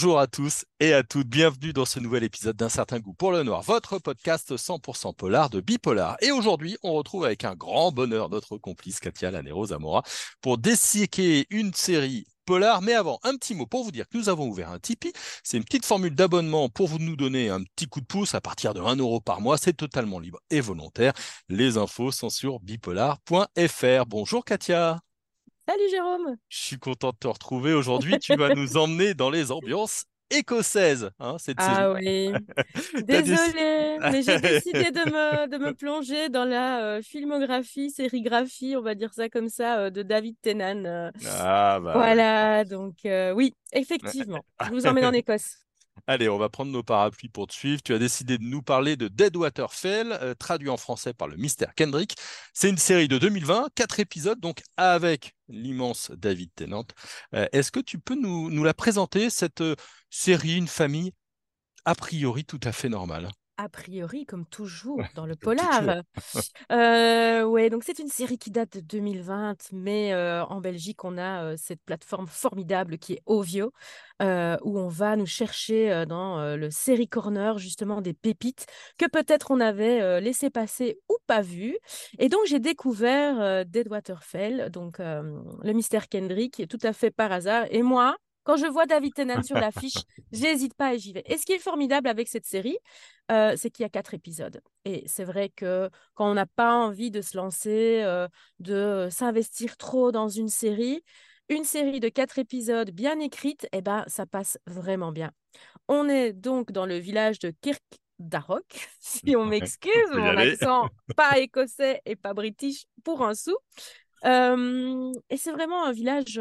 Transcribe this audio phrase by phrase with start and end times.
[0.00, 3.32] Bonjour à tous et à toutes, bienvenue dans ce nouvel épisode d'un certain goût pour
[3.32, 6.16] le noir, votre podcast 100% polar de Bipolar.
[6.22, 10.02] Et aujourd'hui, on retrouve avec un grand bonheur notre complice Katia Lanero Zamora
[10.40, 12.80] pour disséquer une série polar.
[12.80, 15.12] Mais avant, un petit mot pour vous dire que nous avons ouvert un Tipeee.
[15.44, 18.40] C'est une petite formule d'abonnement pour vous nous donner un petit coup de pouce à
[18.40, 19.58] partir de 1 euro par mois.
[19.58, 21.12] C'est totalement libre et volontaire.
[21.50, 24.06] Les infos sont sur bipolar.fr.
[24.06, 24.98] Bonjour Katia.
[25.68, 26.36] Salut Jérôme.
[26.48, 28.18] Je suis content de te retrouver aujourd'hui.
[28.18, 31.10] Tu vas nous emmener dans les ambiances écossaises.
[31.18, 32.32] Hein, cette ah oui.
[33.04, 38.82] Désolée, mais j'ai décidé de me, de me plonger dans la euh, filmographie, sérigraphie, on
[38.82, 40.84] va dire ça comme ça, euh, de David Tennant.
[40.84, 41.10] Euh.
[41.26, 42.96] Ah, bah, voilà, donc
[43.34, 45.58] oui, effectivement, je vous emmène en Écosse.
[46.10, 47.80] Allez, on va prendre nos parapluies pour te suivre.
[47.84, 51.36] Tu as décidé de nous parler de Deadwater Fell, euh, traduit en français par le
[51.36, 52.16] mystère Kendrick.
[52.52, 56.84] C'est une série de 2020, quatre épisodes, donc avec l'immense David Tennant.
[57.36, 59.76] Euh, est-ce que tu peux nous, la présenter, cette euh,
[60.10, 61.12] série, une famille
[61.84, 63.30] a priori tout à fait normale?
[63.62, 66.02] A priori, comme toujours dans le polar.
[66.72, 71.56] euh, ouais, donc c'est une série qui date de 2020, mais en Belgique, on a
[71.56, 73.72] cette plateforme formidable qui est Ovio,
[74.20, 78.66] où on va nous chercher dans le série corner justement des pépites
[78.98, 81.76] que peut-être on avait laissé passer ou pas vu.
[82.18, 87.66] Et donc j'ai découvert Deadwater Fell, donc le mystère Kendrick, tout à fait par hasard.
[87.70, 89.94] Et moi, quand je vois David Tennant sur l'affiche,
[90.32, 91.22] j'hésite pas et j'y vais.
[91.26, 92.78] Et ce qui est formidable avec cette série,
[93.30, 94.60] euh, c'est qu'il y a quatre épisodes.
[94.84, 99.76] Et c'est vrai que quand on n'a pas envie de se lancer, euh, de s'investir
[99.76, 101.02] trop dans une série,
[101.48, 105.32] une série de quatre épisodes bien écrite, eh ben, ça passe vraiment bien.
[105.88, 107.82] On est donc dans le village de Kirk
[108.18, 113.56] Darroch, si on m'excuse, mon accent pas écossais et pas british pour un sou.
[114.24, 116.38] Euh, et c'est vraiment un village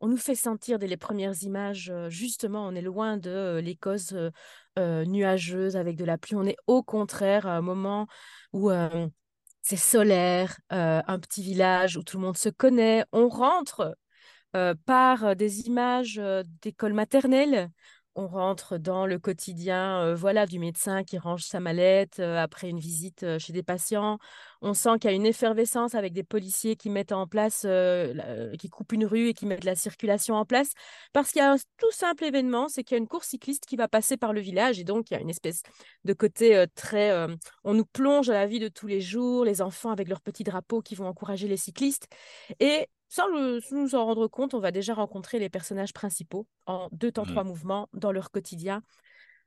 [0.00, 4.14] on nous fait sentir dès les premières images, justement, on est loin de l'Écosse
[4.78, 6.36] nuageuse avec de la pluie.
[6.36, 8.06] On est au contraire à un moment
[8.52, 8.70] où
[9.62, 13.04] c'est solaire, un petit village où tout le monde se connaît.
[13.12, 13.96] On rentre
[14.86, 16.20] par des images
[16.62, 17.70] d'école maternelle
[18.14, 23.38] on rentre dans le quotidien voilà du médecin qui range sa mallette après une visite
[23.38, 24.18] chez des patients.
[24.62, 27.66] On sent qu'il y a une effervescence avec des policiers qui mettent en place,
[28.58, 30.72] qui coupent une rue et qui mettent la circulation en place.
[31.12, 33.64] Parce qu'il y a un tout simple événement, c'est qu'il y a une course cycliste
[33.66, 35.62] qui va passer par le village et donc il y a une espèce
[36.04, 37.12] de côté très...
[37.64, 40.44] on nous plonge à la vie de tous les jours, les enfants avec leurs petits
[40.44, 42.08] drapeaux qui vont encourager les cyclistes.
[42.58, 47.10] Et sans, nous en rendre compte, on va déjà rencontrer les personnages principaux en deux
[47.10, 47.30] temps, mmh.
[47.30, 48.82] trois mouvements dans leur quotidien.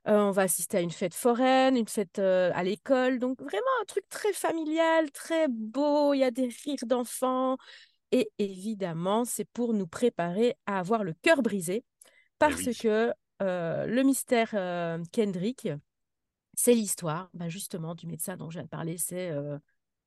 [0.06, 3.18] Euh, on va assister à une fête foraine, une fête euh, à l'école.
[3.18, 6.12] Donc vraiment un truc très familial, très beau.
[6.12, 7.56] Il y a des rires d'enfants.
[8.12, 11.84] Et évidemment, c'est pour nous préparer à avoir le cœur brisé.
[11.84, 14.50] Eh parce que euh, le mystère
[15.10, 15.68] Kendrick,
[16.52, 18.98] c'est l'histoire bah, justement du médecin dont je viens de parler.
[18.98, 19.32] C'est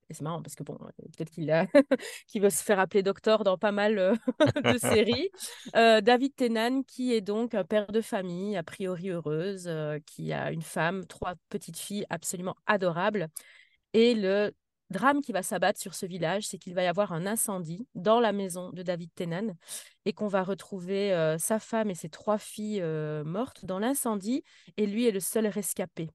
[0.09, 0.75] et c'est marrant parce que euh,
[1.17, 1.67] peut-être qu'il a...
[2.35, 4.15] veut se faire appeler docteur dans pas mal euh,
[4.73, 5.29] de séries.
[5.75, 9.69] Euh, David Tennant, qui est donc un père de famille, a priori heureuse,
[10.05, 13.27] qui a une femme, trois petites filles absolument adorables.
[13.93, 14.53] Et le
[14.89, 18.19] drame qui va s'abattre sur ce village, c'est qu'il va y avoir un incendie dans
[18.21, 19.53] la maison de David Tennant
[20.05, 22.81] et qu'on va retrouver sa femme et ses trois filles
[23.25, 24.43] mortes dans l'incendie
[24.77, 26.09] et lui est le seul rescapé.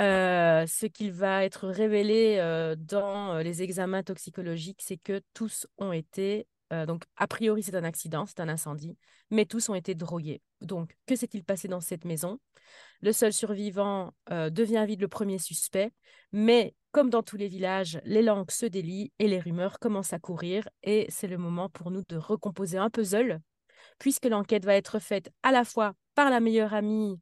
[0.00, 5.66] Euh, ce qu'il va être révélé euh, dans euh, les examens toxicologiques, c'est que tous
[5.78, 6.46] ont été,
[6.86, 8.96] donc a priori c'est un accident, c'est un incendie,
[9.30, 10.40] mais tous ont été drogués.
[10.62, 12.38] Donc que s'est-il passé dans cette maison?
[13.02, 15.90] Le seul survivant devient vite le premier suspect,
[16.32, 20.18] mais comme dans tous les villages, les langues se délient et les rumeurs commencent à
[20.18, 23.40] courir, et c'est le moment pour nous de recomposer un puzzle,
[23.98, 27.18] puisque l'enquête va être faite à la fois par la meilleure amie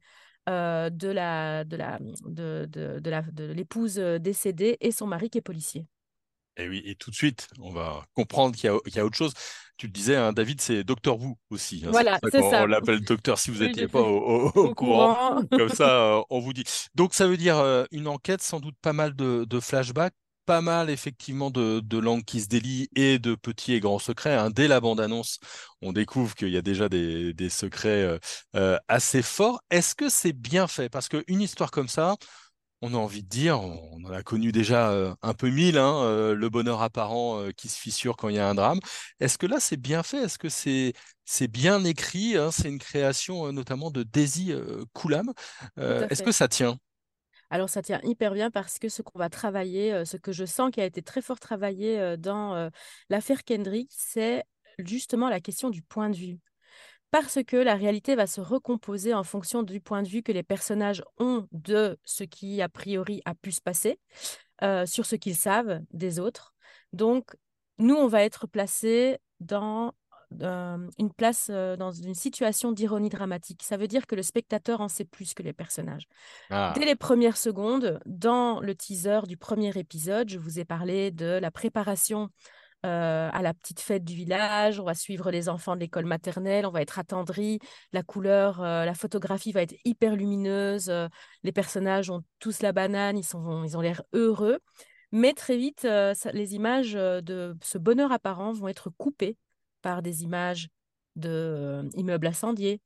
[0.49, 5.07] euh, de la de la de, de, de la de l'épouse euh, décédée et son
[5.07, 5.85] mari qui est policier.
[6.57, 9.33] Et oui, et tout de suite, on va comprendre qu'il y, y, a autre chose.
[9.77, 11.83] Tu le disais, hein, David, c'est Docteur Wu aussi.
[11.85, 12.63] Hein, voilà, c'est ça.
[12.63, 15.41] On l'appelle Docteur si vous n'étiez pas au, au, courant.
[15.49, 16.65] Comme ça, euh, on vous dit.
[16.93, 20.13] Donc, ça veut dire une enquête, sans doute pas mal de, de flashbacks
[20.51, 24.35] pas mal effectivement de, langues qui se délient et de petits et grands secrets.
[24.35, 24.49] Hein.
[24.49, 25.39] Dès la bande-annonce,
[25.81, 28.19] on découvre qu'il y a déjà des, secrets euh,
[28.57, 29.61] euh, assez forts.
[29.69, 30.89] Est-ce que c'est bien fait?
[30.89, 32.17] Parce qu'une histoire comme ça,
[32.81, 36.33] on a envie de dire, on en a connu déjà euh, un peu mille, hein,
[36.33, 38.81] le bonheur apparent qui se fissure quand il y a un drame.
[39.21, 40.17] Est-ce que là, c'est bien fait?
[40.17, 40.91] Est-ce que c'est
[41.23, 42.51] c'est bien écrit hein?
[42.51, 44.51] C'est une création notamment de Daisy
[44.91, 45.31] Coulam.
[45.77, 46.77] Est-ce que ça tient?
[47.51, 50.71] Alors, ça tient hyper bien parce que ce qu'on va travailler, ce que je sens
[50.71, 52.71] qui a été très fort travaillé dans
[53.09, 54.43] l'affaire Kendrick, c'est
[54.79, 56.39] justement la question du point de vue.
[57.11, 60.43] parce que la réalité va se recomposer en fonction du point de vue que les
[60.43, 63.99] personnages ont de ce qui, a priori, a pu se passer,
[64.63, 66.53] euh, sur ce qu'ils savent des autres.
[66.93, 67.35] Donc,
[67.77, 69.93] nous, on va être placés dans
[70.41, 73.63] euh, une place, euh, dans une situation d'ironie dramatique.
[73.63, 76.07] Ça veut dire que le spectateur en sait plus que les personnages.
[76.49, 76.73] Ah.
[76.75, 81.39] Dès les premières secondes, dans le teaser du premier épisode, je vous ai parlé de
[81.41, 82.29] la préparation
[82.83, 86.65] euh, à la petite fête du village, on va suivre les enfants de l'école maternelle,
[86.65, 87.59] on va être attendri,
[87.93, 91.07] la couleur, euh, la photographie va être hyper lumineuse, euh,
[91.43, 94.57] les personnages ont tous la banane, ils, sont, ils ont l'air heureux.
[95.11, 95.85] Mais très vite,
[96.33, 99.37] les images de ce bonheur apparent vont être coupées
[99.81, 100.69] par des images
[101.15, 102.81] d'immeubles incendiés,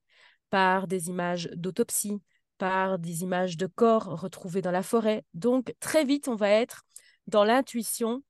[0.50, 2.22] par des images d'autopsie,
[2.58, 5.24] par des images de corps retrouvés dans la forêt.
[5.34, 6.84] Donc très vite, on va être
[7.28, 8.24] dans l'intuition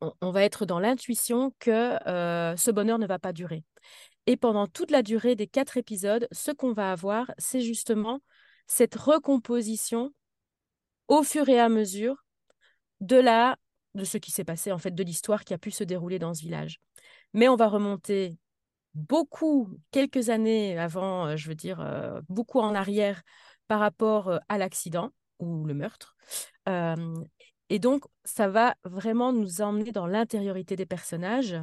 [0.00, 3.64] on, va être dans l'intuition que euh, ce bonheur ne va pas durer.
[4.26, 8.20] Et pendant toute la durée des quatre épisodes, ce qu'on va avoir, c'est justement
[8.66, 10.12] cette recomposition
[11.08, 12.24] au fur et à mesure
[13.00, 13.56] de la
[13.94, 16.34] de ce qui s'est passé en fait de l'histoire qui a pu se dérouler dans
[16.34, 16.80] ce village.
[17.36, 18.36] Mais on va remonter
[18.94, 23.22] beaucoup quelques années avant, euh, je veux dire euh, beaucoup en arrière
[23.68, 26.16] par rapport à l'accident ou le meurtre.
[27.68, 31.56] Et donc, ça va vraiment nous emmener dans l'intériorité des personnages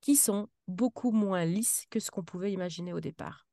[0.00, 3.46] qui sont beaucoup moins lisses que ce qu'on pouvait imaginer au départ.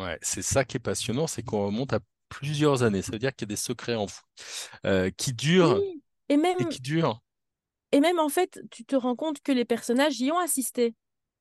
[0.00, 3.02] Ouais, c'est ça qui est passionnant, c'est qu'on remonte à plusieurs années.
[3.02, 4.22] Ça veut dire qu'il y a des secrets en fou
[4.86, 5.80] euh, qui durent
[6.28, 7.20] et, même, et qui durent.
[7.94, 10.96] Et même en fait, tu te rends compte que les personnages y ont assisté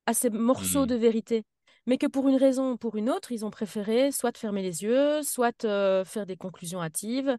[0.06, 1.00] à ces morceaux de mmh.
[1.00, 1.46] vérité,
[1.88, 4.84] mais que pour une raison ou pour une autre, ils ont préféré soit fermer les
[4.84, 7.36] yeux, soit euh, faire des conclusions hâtives,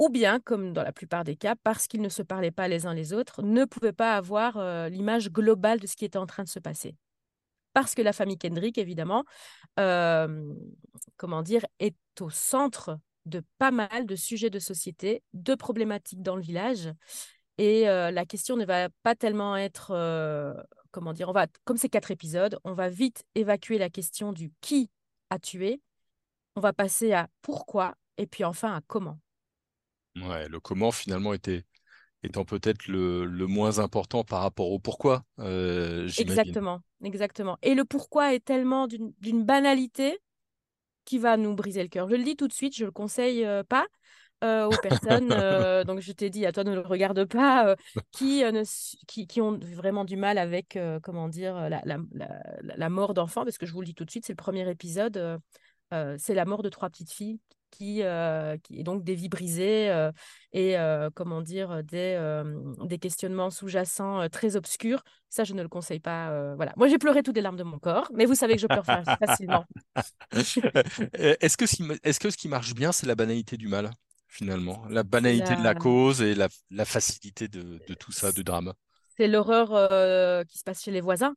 [0.00, 2.84] ou bien, comme dans la plupart des cas, parce qu'ils ne se parlaient pas les
[2.84, 6.26] uns les autres, ne pouvaient pas avoir euh, l'image globale de ce qui était en
[6.26, 6.96] train de se passer.
[7.74, 9.22] Parce que la famille Kendrick, évidemment,
[9.78, 10.52] euh,
[11.16, 16.34] comment dire, est au centre de pas mal de sujets de société, de problématiques dans
[16.34, 16.92] le village.
[17.62, 19.92] Et euh, la question ne va pas tellement être,
[20.90, 24.50] comment dire, on va, comme ces quatre épisodes, on va vite évacuer la question du
[24.60, 24.90] qui
[25.30, 25.80] a tué,
[26.56, 29.20] on va passer à pourquoi, et puis enfin à comment.
[30.16, 31.64] Ouais, le comment finalement était
[32.24, 35.24] étant peut-être le, moins important par rapport au pourquoi.
[35.38, 37.58] Euh, exactement, exactement.
[37.62, 40.18] Et le pourquoi est tellement d'une banalité
[41.04, 42.08] qui va nous briser le cœur.
[42.08, 43.86] Je le dis tout de suite, je le conseille euh, pas.
[44.42, 45.28] Euh, aux personnes,
[45.86, 47.76] donc je t'ai dit, à toi ne le regarde pas,
[48.10, 48.62] qui, ne,
[49.06, 51.98] qui, qui, ont vraiment du mal avec, comment dire, la, la,
[52.60, 54.68] la mort d'enfants, parce que je vous le dis tout de suite, c'est le premier
[54.68, 55.40] épisode,
[55.90, 57.38] c'est la mort de trois petites filles
[57.72, 60.12] qui, euh, qui donc des vies brisées euh,
[60.52, 62.42] et euh, comment dire des,
[62.84, 65.02] des questionnements sous-jacents très obscurs.
[65.28, 66.54] Ça, je ne le conseille pas.
[66.54, 66.72] voilà.
[66.76, 68.84] Moi, j'ai pleuré toutes les larmes de mon corps, mais vous savez que je pleure
[69.18, 69.64] facilement.
[70.32, 70.60] est-ce
[71.56, 73.90] que, est que ce qui marche bien, c'est la banalité du mal?
[74.32, 78.42] Finalement, la banalité de la cause et la, la facilité de, de, tout ça, de
[78.42, 78.72] drame.
[79.16, 79.68] C'est l'horreur
[80.46, 81.34] qui se passe chez les voisins.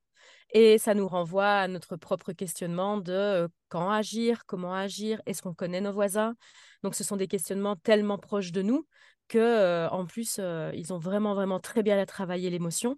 [0.53, 5.53] Et ça nous renvoie à notre propre questionnement de quand agir, comment agir, est-ce qu'on
[5.53, 6.35] connaît nos voisins?
[6.83, 8.87] Donc ce sont des questionnements tellement proches de nous
[9.27, 10.39] que en plus
[10.73, 12.97] ils ont vraiment vraiment très bien travaillé l'émotion.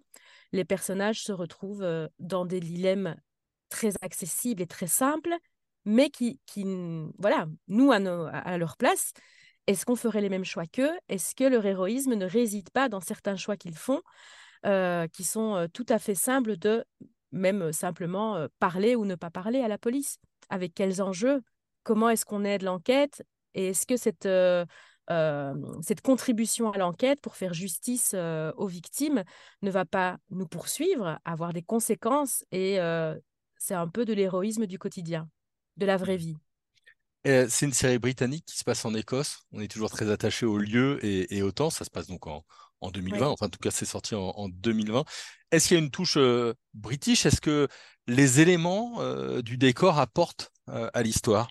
[0.52, 3.16] Les personnages se retrouvent dans des dilemmes
[3.70, 5.34] très accessibles et très simples,
[5.84, 6.64] mais qui, qui
[7.18, 9.12] voilà, nous à, à leur place,
[9.68, 10.98] est-ce qu'on ferait les mêmes choix qu'eux?
[11.10, 14.00] Est-ce que leur héroïsme ne réside pas dans certains choix qu'ils font,
[15.12, 16.84] qui sont tout à fait simples de
[17.32, 20.18] même simplement parler ou ne pas parler à la police?
[20.48, 21.42] Avec quels enjeux?
[21.82, 23.22] Comment est-ce qu'on aide l'enquête?
[23.52, 24.28] Et est-ce que cette,
[25.82, 29.22] cette contribution à l'enquête pour faire justice aux victimes
[29.60, 32.78] ne va pas nous poursuivre, avoir des conséquences Et
[33.58, 35.28] c'est un peu de l'héroïsme du quotidien,
[35.76, 36.38] de la vraie vie?
[37.24, 39.40] C'est une série britannique qui se passe en Écosse.
[39.52, 41.70] On est toujours très attaché au lieu et, et au temps.
[41.70, 42.44] Ça se passe donc en,
[42.80, 43.26] en 2020.
[43.28, 45.04] Enfin, en tout cas, c'est sorti en, 2020.
[45.50, 47.26] Est-ce qu'il y a une touche euh, british?
[47.26, 47.68] Est-ce que
[48.06, 51.48] les éléments euh, du décor apportent euh, à l'histoire?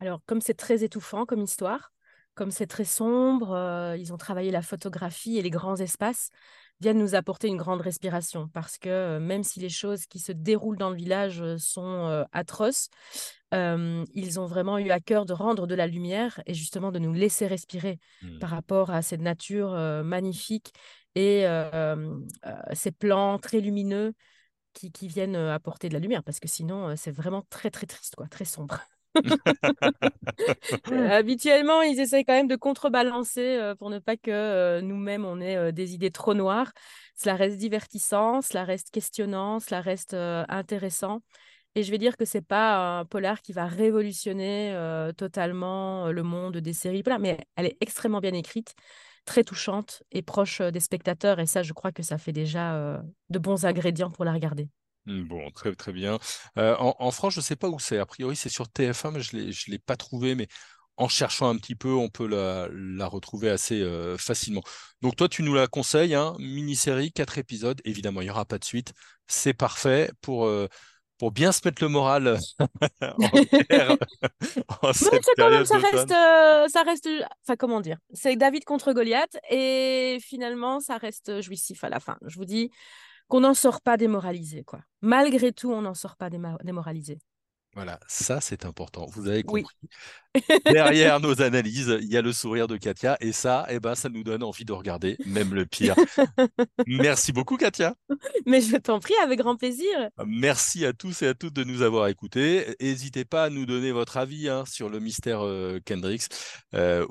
[0.00, 1.92] Alors, comme c'est très étouffant comme histoire,
[2.34, 6.30] comme c'est très sombre, ils ont travaillé la photographie et les grands espaces
[6.80, 10.78] viennent nous apporter une grande respiration parce que même si les choses qui se déroulent
[10.78, 12.88] dans le village sont atroces,
[13.52, 17.12] ils ont vraiment eu à cœur de rendre de la lumière et justement de nous
[17.12, 18.38] laisser respirer mmh.
[18.38, 19.72] par rapport à cette nature
[20.04, 20.72] magnifique
[21.14, 21.44] et
[22.72, 24.14] ces plans très lumineux
[24.72, 28.14] qui, qui, viennent apporter de la lumière parce que sinon c'est vraiment très très triste
[28.16, 28.80] quoi, très sombre.
[30.90, 35.94] Habituellement, ils essayent quand même de contrebalancer pour ne pas que nous-mêmes on ait des
[35.94, 36.72] idées trop noires.
[37.16, 41.22] Cela reste divertissant, cela reste questionnant, cela reste intéressant.
[41.76, 46.12] Et je vais dire que c'est pas un polar qui va révolutionner euh, totalement euh,
[46.12, 48.74] le monde des séries polars, mais elle est extrêmement bien écrite,
[49.24, 51.38] très touchante et proche des spectateurs.
[51.38, 54.68] Et ça, je crois que ça fait déjà de bons ingrédients pour la regarder.
[55.06, 56.18] Mmh, bon, très très bien.
[56.56, 57.98] en, France, je ne sais pas où c'est.
[57.98, 60.34] A priori, c'est sur TF1, mais je ne l'ai pas trouvé.
[60.34, 60.48] Mais
[60.96, 63.82] en cherchant un petit peu, on peut la, retrouver assez
[64.18, 64.62] facilement.
[65.00, 67.80] Donc toi, tu nous la conseilles, hein, mini-série, quatre épisodes.
[67.84, 68.92] Évidemment, il n'y aura pas de suite.
[69.26, 70.50] C'est parfait pour,
[71.20, 72.38] pour bien se mettre le moral
[73.02, 73.96] en terre
[74.82, 76.08] en cette période ça reste,
[76.72, 77.08] ça reste,
[77.44, 82.16] enfin comment dire, c'est David contre Goliath et finalement, ça reste jouissif à la fin.
[82.26, 82.70] Je vous dis
[83.30, 84.80] qu'on n'en sort pas démoralisé, quoi.
[85.00, 87.18] Malgré tout, on n'en sort pas démoralisé.
[87.74, 89.06] Voilà, ça c'est important.
[89.06, 89.76] Vous avez compris.
[90.66, 94.08] Derrière nos analyses, il y a le sourire de Katia et ça, eh ben, ça
[94.08, 95.94] nous donne envie de regarder même le pire.
[96.88, 97.94] Merci beaucoup Katia.
[98.44, 99.86] Mais je t'en prie, avec grand plaisir.
[100.26, 102.74] Merci à tous et à toutes de nous avoir écoutés.
[102.80, 106.26] N'hésitez pas à nous donner votre avis hein, sur le mystère euh, Kendricks,
[106.74, 107.06] euh,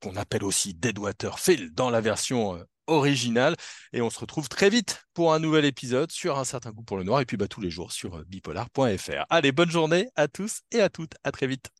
[0.00, 3.56] qu'on appelle aussi Deadwater Phil dans la version euh, original.
[3.92, 6.96] Et on se retrouve très vite pour un nouvel épisode sur un certain goût pour
[6.96, 7.20] le noir.
[7.20, 9.24] Et puis bah, tous les jours sur euh, bipolar.fr.
[9.30, 11.14] Allez, bonne journée à tous et à toutes.
[11.24, 11.70] À très vite.